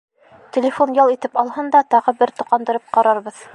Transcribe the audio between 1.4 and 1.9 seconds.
алһын да